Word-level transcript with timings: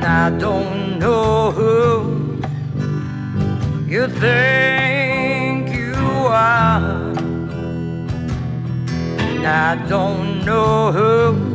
I 0.00 0.30
don't 0.38 0.98
know 0.98 1.50
who 1.52 2.40
you 3.86 4.08
think 4.08 5.70
you 5.74 5.94
are. 5.94 7.12
I 9.44 9.84
don't 9.88 10.44
know 10.44 10.92
who 10.92 11.47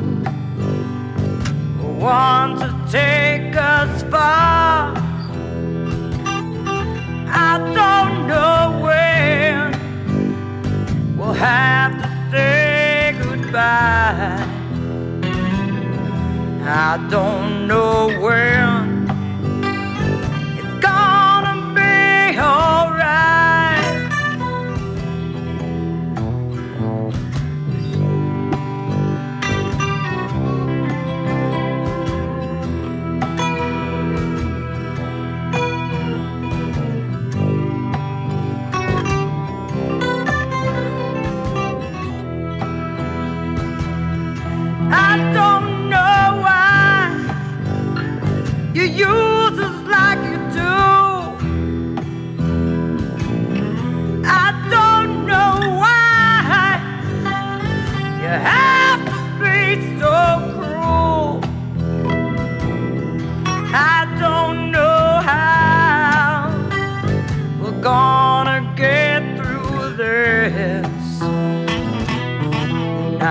I 16.65 16.97
don't 17.09 17.67
know 17.67 18.07
where 18.19 18.62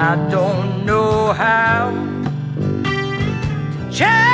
I 0.04 0.16
don't 0.32 0.84
know 0.84 1.32
how 1.32 1.92
to 2.82 3.90
change. 3.92 4.31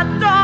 fatto 0.00 0.39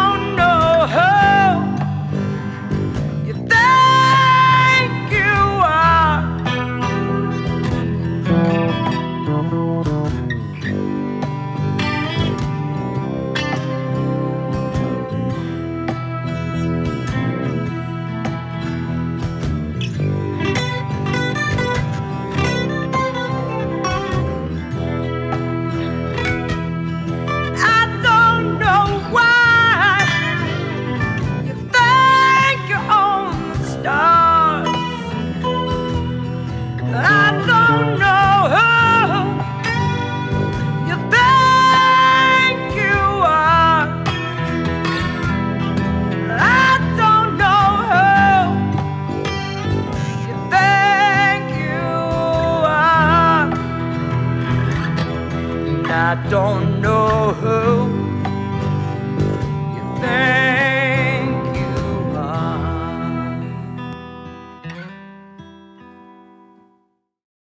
I 56.09 56.15
don't 56.31 56.81
know 56.81 57.33
who. 57.33 58.16